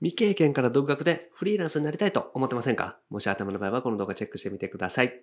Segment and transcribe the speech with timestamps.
[0.00, 2.98] 未経験から独学でフリーランスになりたいと思ってませんか？
[3.10, 5.20] もし頭の場合はこの動画チェックしてみてください。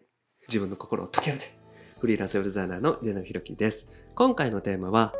[0.49, 1.57] 自分の心を解けるで。
[1.99, 3.87] フリーランスウェブデザイナーの井上弘樹です。
[4.15, 5.13] 今回のテーマは、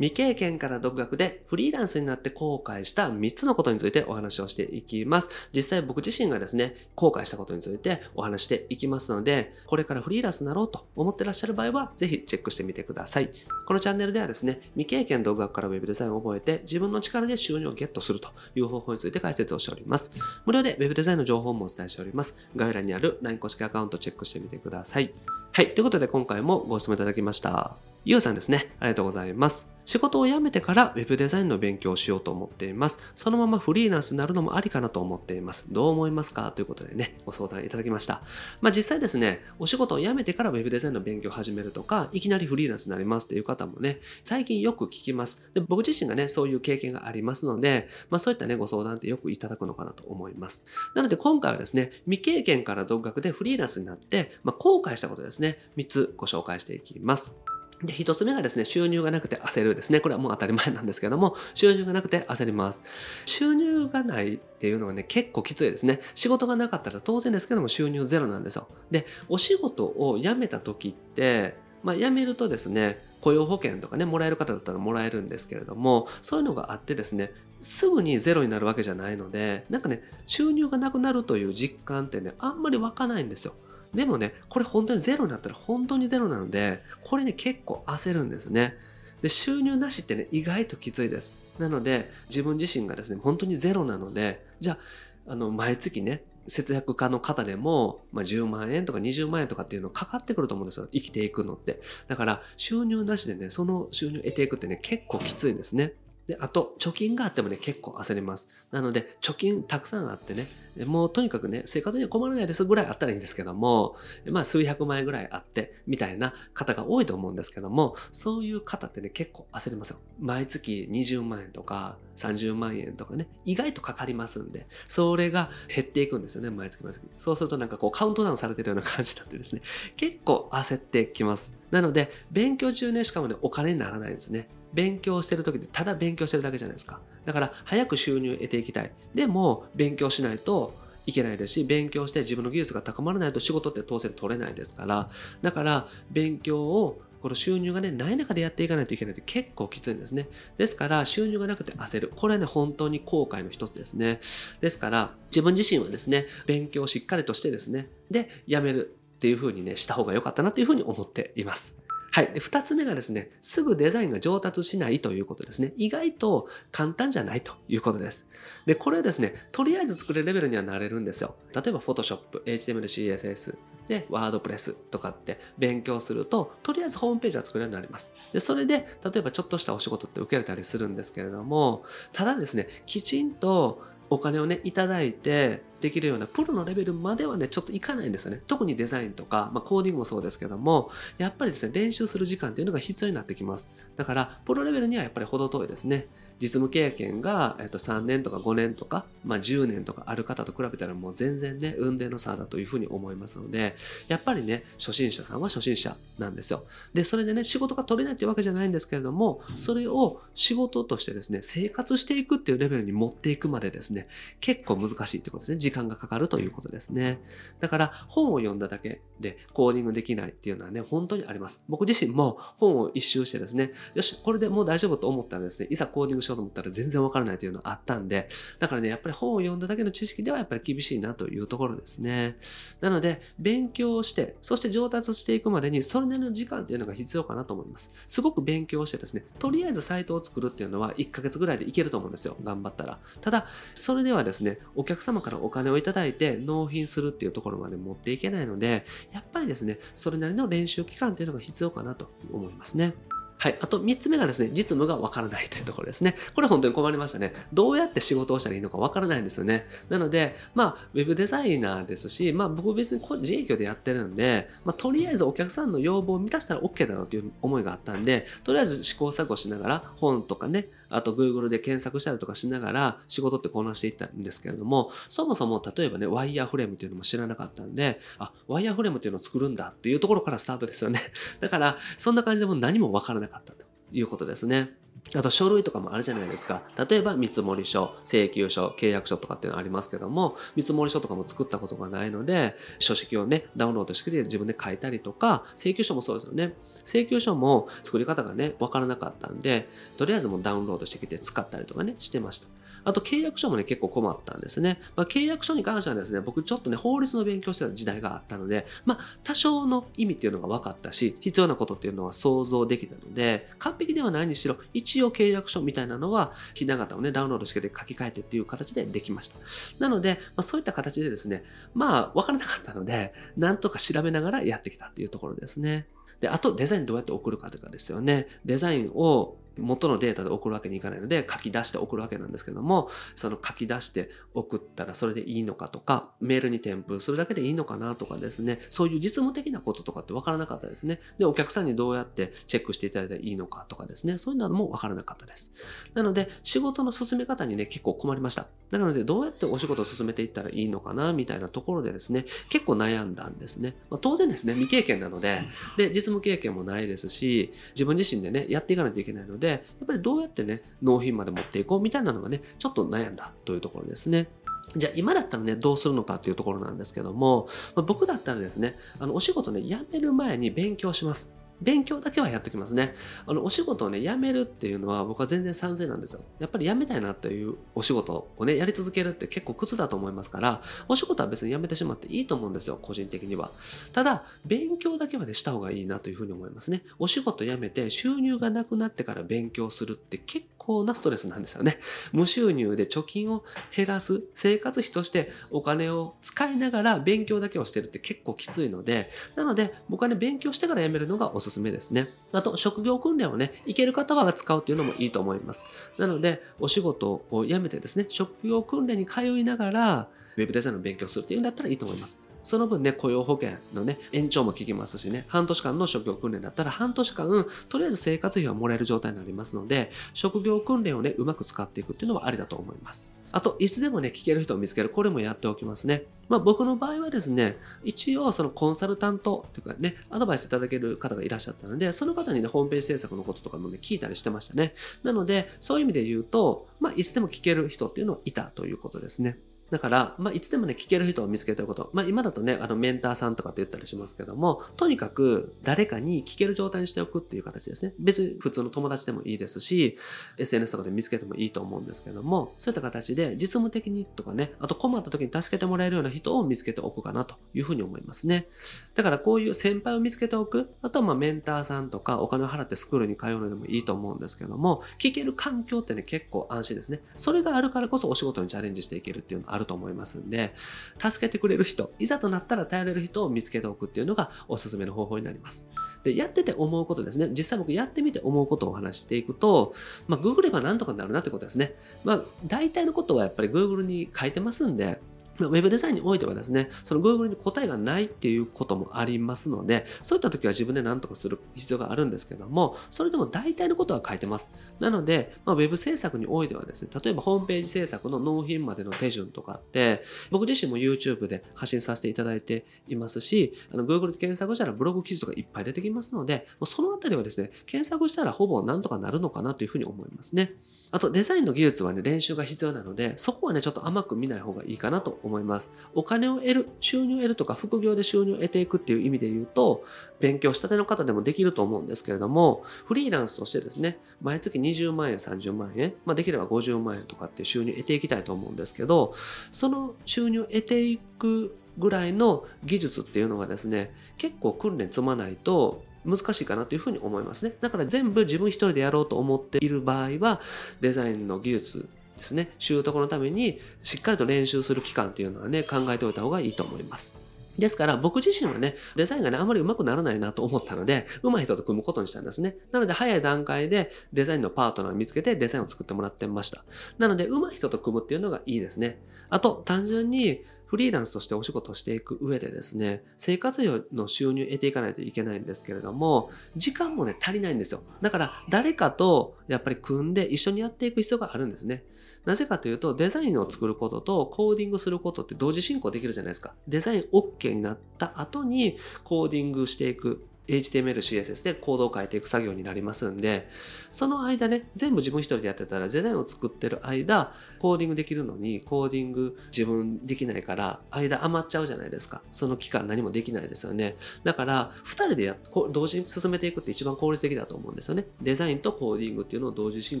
[0.00, 5.28] 未経験から独学でフリーランスになって後悔した3つのことについてお話をしていきます。
[5.54, 13.30] 実際僕自身がですね、後悔したことについてお話していきますので、これからフリーランスになろうと思ってらっしゃる場合は、ぜひチェックしてみてください。
[13.66, 20.12] このチャンネルではですね、未経験独学から Web デザインを覚えて自分の力で収入をゲットするという方法について解説をしております。
[20.46, 22.38] 無料で Web デザインの情報もお伝えしております。
[22.56, 25.12] 概要欄にある LINE 公式アカウントチェックしてみてください。
[25.52, 25.74] はい。
[25.74, 27.89] ということで今回もご質問いただきました。
[28.04, 28.72] ゆうさんですね。
[28.80, 29.68] ありがとうございます。
[29.84, 33.00] 仕事を辞めてから Web デザインの勉強をしようと思っています。
[33.14, 35.66] そのままフリーランスになるのもありかなと思っています。
[35.70, 36.52] どう思いますか？
[36.52, 38.22] ということでね、ご相談いただきました。
[38.60, 45.42] まあ実際ですね、お仕事を辞めてから Web デザインの勉強を始めるとか、いきなりフリーランスになりますっていう方もね、最近よく聞きます。
[45.54, 50.64] で僕自身がね、そういう経験がありますので、まあそういったね、ご相談ってよくいただくのかなと思います。
[50.94, 57.34] なので今回はですね、未経験から独学でフリーランスになって、まあ後悔したことですね、3つご紹介していきます。
[57.82, 60.00] で、一つ目がですね、収入がなくて焦るですね。
[60.00, 62.82] これはもう当たり前なんですけども、収入がなくて焦ります。
[63.24, 66.00] 収入がないっていうのはね、結構きついですね。
[66.14, 68.68] 仕事がなかったら当然ですけども収入ゼロなんですよ。
[68.90, 77.32] で、お仕事を辞めた時って、まあ辞めるとですね、雇用保険とかね、もらえる方だったらもらえるんですけれども、そういうのがあってですね、
[77.62, 83.54] すぐにゼロになるわけじゃないので、なんかね、収入がなくなるという実感ってね、あんまり湧かないんですよ。
[83.94, 88.74] でもね、これ本当にゼロになったら本当にゼロなので、これね、結構焦るんですね。
[89.22, 91.32] で、収入なしってね、意外ときついです。
[91.58, 94.78] なので、自分自身がですね、本当にゼロなので、じゃ
[95.26, 100.88] あ、あの、毎月ね、節約家の方でも、まあ、10万円とか20万円とかっていうのかかってくると思うんですよ。
[100.92, 101.80] 生きていくのって。
[102.08, 105.92] だから、収入なしでね、その収入を得ていくってね、結構きついんですね。
[106.30, 108.72] で、あと、貯金があってもね、結構焦ります。
[108.72, 110.46] なので、貯金たくさんあってね、
[110.86, 119.98] もうとにかくね、生活には困らないですぐらいあったらいいんですけども、まあ数百万円ぐらいあって、みたいな方が多いと思うんですけども、そういう方ってね、結構焦りますよ。
[120.20, 127.04] 毎月20万円とか30万円とかね、意外とかかりますんで、それが減っていくんですよね、毎月毎月。
[127.14, 129.62] そうするとなんかこうカウントダウンされてるような感じになってですね、
[129.96, 131.58] 結構焦ってきます。
[131.72, 134.48] なので、勉強中ね、しかもね、お金にならないんですね。
[134.72, 137.00] 勉強してる時ってただ勉強してるだけじゃないですか。
[137.24, 138.92] だから早く収入を得ていきたい。
[139.14, 140.74] でも勉強しないと
[141.06, 145.10] いけないですし、勉強して自分の技術が高まらないと仕事って当然取れないですから、
[145.42, 150.28] だから勉強をこの収入がね、ない中でやっていかないといけないって結構きついんですね。
[150.56, 152.12] ですから、収入がなくて焦る。
[152.16, 154.20] これはね、本当に後悔の一つですね。
[154.60, 161.76] ですから、自分自身はですね、勉強をしっかりとしてですね、で、やめるっていう風にね、した方が良かったなっていう風に思っています。
[162.10, 162.32] はい。
[162.32, 165.72] で、二つ目がですね、すぐデザインが上達しないということですね。
[165.76, 168.26] 意外と簡単じゃないということです。
[168.66, 171.36] で、これですね、とりあえず作れるレベルにはなれるんですよ。
[171.54, 173.56] 例えば、Photoshop、HTML、CSS、
[173.90, 178.12] で、WordPress とかって勉強すると、とりあえずホームページは作れるようになります。
[178.32, 188.42] で、それで、例えばちょっとしたお仕事って受けれたりするんですけれども、ただですね、きちんとお金をね、いただいて、できるようなプロのレベルまではね、ちょっといかないんですよね。
[188.46, 193.70] 特にデザインとか、まあ、コーディングもそうですけども、やっぱりですね、練習する時間っていうのが必要になってきます。
[193.96, 196.06] だから、プロレベルにはやっぱり程遠いですね。
[196.40, 203.76] 実務経験が、えっと、3年とか5年とか、まあ、10年とかある方と比べたらもう全然ね、運転の差だというふうに思いますので、
[204.08, 206.64] やっぱりね、初心者さんは初心者なんですよ。
[206.94, 214.08] で、それでね、仕事が取れないっていうわけじゃないんですけれども、それを仕事としてですね、生活していくっていうレベルに持っていくまでですね、
[214.40, 215.58] 結構難しいってことですね。
[215.70, 217.20] 時間がかかるということですね。
[217.60, 221.64] だから本を読んだだけでコーディングできないっていうのはね、本当にあります。
[221.68, 228.28] 僕自身も本を一周してですね、よし、これでもう大丈夫と思ったらですね、いざコーディングしようと思ったら全然わからないというのがあったんで、
[228.58, 232.36] だからね、やっぱり本を読んだだけの知識ではやっぱり厳しいなというところですね。
[232.80, 237.92] なので、勉強して、そして上達していくまでにそれなりの時間っていうのが必要かなと思います。
[238.06, 242.36] すごく勉強してですね、とりあえずサイトを作るっていうのは1ヶ月ぐらいでいけると思うんですよ。
[242.42, 242.98] 頑張ったら。
[243.20, 252.94] ただ、それではですね、お客様からお金金をいただいて納品するっていうところまで持っていけないので、やっぱりですね、それなりの練習期間っていうのが必要かなと思いますね。
[253.40, 253.56] はい。
[253.58, 256.14] あと3つ目がですね、実務がわからないというところですね。
[256.34, 257.32] これ本当に困りましたね。
[257.54, 259.64] どうやって仕事をしたらいいのかわからないんですよね。
[259.88, 281.00] なので、まあ、ウェブデザイナーですし、まあ僕別に個人営業でやってるんで、まあとりあえずお客さんの要望を満たしたら OK だろうという思いがあったんで、とりあえず試行錯誤しながら本とかね、あと Google で検索したりとかしながら仕事ってこなしていったんですけれども、そもそも例えばね、ワイヤーフレームっていうのも知らなかったんで、あ、ワイヤーフレームっていうのを作るんだっていうところからスタートですよね。
[281.40, 283.70] だから、そんな感じでも何もわからなかったと。
[283.92, 284.70] いうことですね。
[285.14, 286.62] あと書類とかもあるじゃないですか。
[286.88, 296.54] 例えば見積書、請求書、契約書とかっていうのありますけども、見積書とかも作ったことがないので、書式をね、ダウンロードして自分で書いたりとか、請求書もそうですよね。
[296.84, 302.59] 請求書も作り方がね、わからなかったんで、とりあえずもうダウンロードしてきて使ったりとかね、してました。
[302.84, 304.80] あと契約書もね、結構困ったんですね。
[304.96, 319.36] まあ、契約書に関してはですね、僕ちょっとね、法律の勉強してた時代があったので、まあ、多少の意味っていうのが分かったし、必要なことっていうのは想像できたので、完璧ではないにしろ、一応契約書みたいなのは、ひな形をね、ダウンロードして書き換えてっていう形でできました。
[319.78, 321.44] なので、まあ、そういった形でですね、
[321.74, 325.86] まあ、分からなかったので、なんとか調べながらやってきたっていうところですね。
[326.20, 328.28] で、あとデザインどうやって送るかとかですよね。
[328.44, 341.00] デザインを元のデータで送るわけにいかないので書き出して送るわけなんですけどもその書き出して送ったらそれでいいのかとかメールに添付するだけでいいのかなとかですねそういう実務的なこととかって分からなかったですね。
[341.18, 345.52] でお客さんにどうやってチェックしていただいたらいいのかとかですねそういうのも分からなかったです。
[345.94, 348.46] なので仕事の進め方にね結構困りました。
[348.70, 355.42] なのでどうやってお仕事を進めていったらいいのかなみたいなところでですね結構悩んだんですね、まあ、当然ですね未経験なので
[355.76, 364.28] で実務経験もないですし自分自身でねやっていかないといけないのでやっぱりどうやってね、納品まで持っていこうみたいなのがね、ちょっと悩んだというところですね。
[364.76, 371.32] じゃあ今だったらね、どうするのかっていうところなんですけども、ま、僕だったらですね、あの、お仕事ね、辞める前に勉強します。
[371.62, 372.94] 勉強だけはやってきますね。
[373.26, 376.22] あの、お仕事をね、辞めるっていうのは僕は全然賛成なんですよ。
[376.38, 383.50] やっぱり辞めたいなというお仕事をね、やり続けるって結構苦痛だと思いますから、お仕事は別に辞めてしまっていいと思うんですよ、個人的には。
[383.92, 386.82] ただ、勉強だけはね、した方がいいなというふうに思いますね。
[386.98, 391.78] お仕事辞めて収入がなくなってから勉強するって結構なストレスなんですよね。
[392.12, 393.44] 無収入で貯金を
[393.74, 402.08] 減らす、生活費としてお金を使いながら勉強だけをしてるって結構きついので、なので僕はね、勉強してから辞めるのがおすすめですね。
[402.32, 405.64] あと、職業訓練をね、いける方は使うっていうのもいいと思います。
[405.98, 412.18] なので、お仕事を辞めてですね、職業訓練に通いながら、ウェブデザインの勉強するっていうんだったらいいと思います。
[412.42, 423.08] その分ね、雇用保険のね、延長も効きますしね、半年間の職業訓練だったら半年間、とりあえず生活費はもらえる状態になりますので、職業訓練をね、うまく使っていくっていうのはありだと思います。
[423.32, 424.88] あと、いつでもね、聞ける人を見つける。
[424.88, 426.04] これもやっておきますね。
[426.28, 434.74] まあ僕の場合はですね、一応そのコンサルタントというかね、アドバイスいただける方がいらっしゃったので、その方にね、ホームページ制作のこととかもね、聞いたりしてましたね。
[435.02, 439.38] なので、そういう意味で言うと、まあいつでも聞ける人っていうのはいたということですね。
[439.70, 441.90] だから、まあ、いつでもね、聞ける人を見つけておくこと。
[441.92, 447.94] まあ、今だとね、あの、メンターさんとかって言ったりしますけども、とにかく誰かに聞ける状態にしておくっていう形ですね。
[447.98, 449.96] 別に普通の友達でもいいですし、
[450.38, 458.48] SNS とかで見つけてもいいと思うんですけども、そういった形で実務的にとかね、あと困った時に助けてもらえるような人を見つけておくかなというふうに思いますね。
[458.94, 467.00] だからこういう先輩を見つけておく、あとはまメンターさんとかお金を払ってスクールに通うのでもいいと思うんですけども、聞ける環境ってね、結構安心ですね。
[467.16, 470.54] それがあるからこそお仕事にチャレンジしていけるっていうのはると思いますんで、
[470.98, 475.68] 助けてくれる人、いざとなったら頼れる人を見つけておくっていうのがおすすめの方法になります。
[476.02, 477.28] で、やってて思うことですね。
[477.30, 479.74] 実際僕やってみて思うことをお話していくと、
[480.08, 481.74] まあ、Google ればなんとかなるなってことですね。
[482.04, 485.00] まあ、大体のことはやっぱり Google に書いてますんで、
[485.48, 494.50] ウェブデザインにおいてはですね、その Google に答えがないっていうこともありますので、そういった時は自分で何とかする必要があるんですけども、それでも大体のことは書いてます。
[494.78, 510.54] なので、まあ、ウェブ制作においてはですね、例えばホームページ制作の納品までの手順とかって、僕自身も YouTube で発信させていただいていますし、あの Google で検索したらブログ記事とかいっぱい出てきますので、そのあたりはですね、検索したらほぼなんとかなるのかなというふうに思いますね。
[510.92, 515.72] あとデザインの技術はね、練習が必要なので、そこはね、ちょっと甘く見ない方がいいかなと思います。
[515.94, 519.84] お金を得る、収入を得るとか、副業で収入を得ていくっていう意味で言うと、
[520.18, 529.14] 勉強したての方でもできると思うんですけれども、フリーランスとしてですね、毎月20万円、30万円、まあ、できれば50万円とかって収入を得ていきたいと思うんですけど、
[529.52, 537.54] その収入を得ていくぐらいの技術っていうのがですね、結構訓練積まないと難しいかなというふうに思いますね。
[537.60, 540.40] だから全部自分一人でやろうと思っている場合は、
[540.80, 547.12] デザインの技術ですね、習得のためにしっかりと練習する期間っていうのはね、考えておいた方がいいと思います。
[547.58, 552.56] ですから僕自身はね、デザインがね、あんまり上手くならないなと思ったので、上手い人と組むことにしたんですね。
[552.72, 556.64] なので早い段階でデザインのパートナーを見つけてデザインを作ってもらってました。
[556.98, 558.98] なので上手い人と組むっていうのがいいですね。
[559.28, 567.82] あと、単純にフリーランスとしてお仕事していく上でですね、生活費の収入を得ていかないといけないんですけれども、時間もね、足りないんですよ。
[568.00, 571.82] だから誰かとやっぱり組んで一緒にやっていく必要があるんですね。
[572.24, 576.54] なぜかというと、デザインを作ることとコーディングすることって同時進行できるじゃないですか。
[576.68, 583.48] デザイン OK になった後にコーディングしていく HTML、CSS でコードを書いていく作業になりますんで、
[583.90, 592.22] その間ね、全部自分一人でやってたら、デザインを作ってる間、コーディングできるのに、コーディング自分できないから、間余っちゃうじゃないですか。
[592.32, 593.96] その期間何もできないですよね。
[594.24, 595.36] だから、二人でや
[595.70, 598.06] 同時に進めていくって一番効率的だと思うんですよね。
[598.20, 600.00] デザインとコーディングっていうのを同時進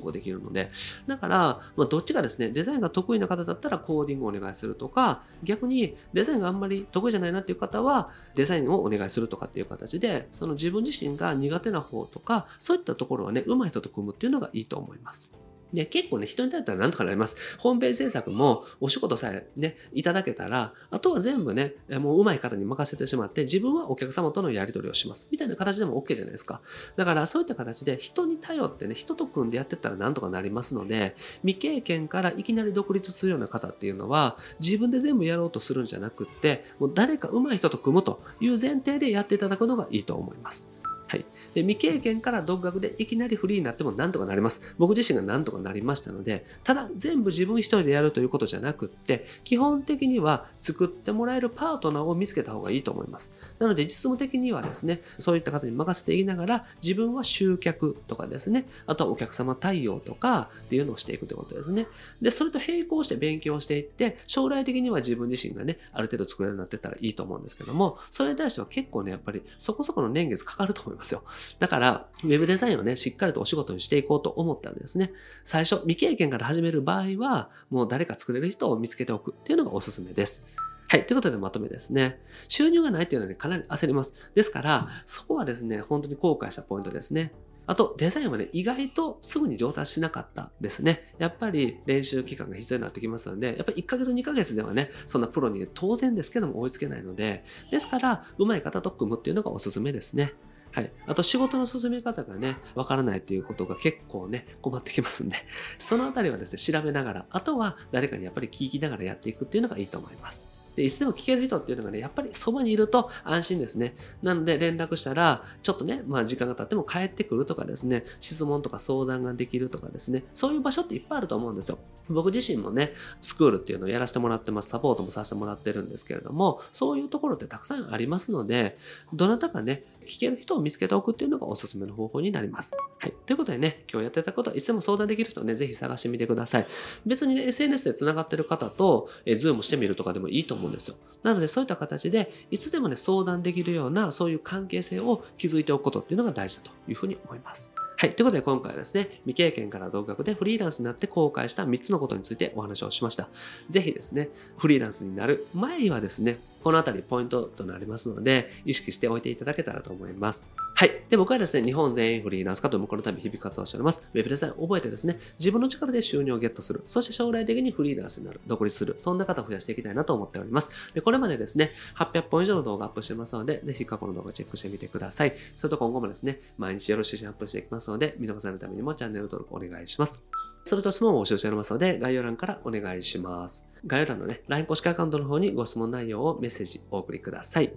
[0.00, 0.70] 行できるので。
[1.06, 15.30] だから、まあ、どっちがですね、デザインが得意な方だったらコーディングをお願いするとか、逆にデザインがあんまり得意じゃないなっていう方は、デザインをお願いするとかっていう形で、その自分自身が苦手な方とか、そういったところはね、上手い人と組むっていうのがいいと思います。
[15.72, 17.36] で、結構ね、人に頼ったら何とかなります。
[17.58, 25.26] ホームページ制作もお仕事さえね、いただけたら、あとは全部ね、もう上手い方に任せてしまって、自分はお客様とのやり取りをします。
[25.30, 26.60] みたいな形でも OK じゃないですか。
[26.96, 40.79] だからそういった形で人に頼ってね、人と組んでやってったら何とかなりますので、未経験からいきなり独立するような方っていうのは、自分で全部やろうとするんじゃなくって、もう誰か上手い人と組むという前提でやっていただくのがいいと思います。
[41.10, 41.24] はい。
[41.54, 44.76] で、未経験から独学でいきなりフリーになってもなんとかなります。
[44.78, 53.32] 僕自身がなんとかなりましたので、ただ全部自分一人でやるということじゃなくって、基本的には作ってもらえるパートナーを見つけた方がいいと思います。
[53.58, 61.88] なので実務的にはですね、そういった方に任せていきながら、自分は集客とかですね、あとはお客様対応とかっていうのをしていくということですね。
[62.22, 70.99] で、それと並行して勉強していって、将来的には自分自身がね、ある程度作れるようになってたらいいと思うんですけども、それに対しては結構ね、やっぱりそこそこの年月かかると思います。
[71.00, 71.24] ますよ。
[71.58, 75.12] だから、ウェブデザインをね、しっかりとお仕事にしていこうと思ったらですね、
[75.44, 80.44] 最初、未経験から始める場合は、もう誰か作れる人を見つけておくっていうのがおすすめです。
[80.88, 81.06] はい。
[81.06, 82.20] ということでまとめですね。
[82.48, 84.12] 収入がないっていうのはね、かなり焦ります。
[84.34, 87.32] ですから、そこはですね、本当に後悔したポイントですね。
[87.70, 91.14] あと、デザインはね、意外とすぐに上達しなかったですね。
[91.18, 100.34] やっぱり練習期間が必要になってきますので、やっぱり1ヶ月2ヶ月ではね、そんなプロに、当然ですけども追いつけないので、ですから、上手い方と組むっていうのがおすすめですね。
[100.72, 100.92] はい。
[101.06, 105.36] あと仕事の進め方がね、わからないっていうことが結構ね、困ってきますんで、
[105.78, 110.48] そのあたりはですね、調べながら、あとは誰かにやっぱり聞きながらやっていくっていうのがいいと思います。
[110.76, 113.94] で、いつでも聞ける人っていうのがね、やっぱりそばにいると安心ですね。
[114.22, 121.78] なので連絡したら、ちょっとね、まあ時間が経っても帰ってくるとかですね、質問とか相談ができるとかですね、そういう場所っていっぱいあると思うんですよ。
[122.08, 124.68] 僕自身もね、スクールっていうのをやらせてもらってます。
[124.68, 128.76] サポートもさせてもらってるんですけれども、そういうところってたくさんありますので、
[129.12, 132.72] どなたかね、聞ける人を見つけておくっていうのがおすすめの方法になります。
[132.98, 133.14] はい。
[133.26, 136.66] ということでね、今日やってたことはいつでも相談できる人をね、ぜひ探してみてください。
[137.06, 140.96] 別にね、SNS で繋がってる方と、えー、ズームしてみるとかでもいいと思うんですよ。
[141.22, 147.72] なので、そういった形で、いつでもね、相談できるような、そういう関係性を築いておくことっていうのが大事だというふうに思います。
[148.00, 148.14] はい。
[148.14, 153.28] ということで今回はですね、未経験から独学でフリーランスになって公開した3つのことについてお話をしました。
[153.68, 160.48] ぜひですね、フリーランスになる前はですね、このあたりポイントとなりますので、意識しておいていただけたらと思います。
[160.80, 161.02] はい。
[161.10, 164.02] で、僕はですね、日本全員フリーランス化と向こうのため日々活動しております。
[164.14, 166.82] ウェブデザインを覚えてですね、自分の力で収入をゲットする。
[166.86, 168.40] そして将来的にフリーランスになる。
[168.46, 168.94] 独立する。
[168.96, 170.70] そんな方を増やしていきたいなと思っております。
[170.94, 175.34] で、これまでですね、800本以上の動画アップしてますので、ぜひ過去の動画チェックしてみてください。
[175.54, 180.24] それと今後もですね、毎日よろしくアップしていきますので、見逃さないためにもチャンネル登録お願いします。
[180.64, 183.66] それと質問を募集しておりますので、概要欄からお願いします。
[183.86, 187.70] 概要欄のね、LINE 公式アカウントの方にご質問内容をメッセージお送りください。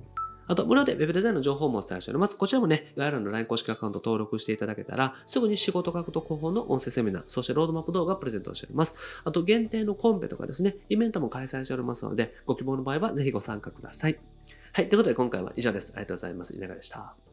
[0.47, 2.37] あと、無料で Web デザインの情報もお伝えしております。
[2.37, 8.95] こちらもね、概要欄の LINE 公式アカウント登録していただけたら、すぐに仕事獲得方法の音声セミナー、そしてロードマップ動画をプレゼントしております。
[9.23, 14.19] あと、限定のコンペとかですね、イベントも開催しておりますので、ご希望の場合はぜひご参加ください。
[14.73, 14.89] はい。
[14.89, 15.93] ということで今回は以上です。
[15.95, 16.55] ありがとうございます。
[16.55, 17.32] いかがでした？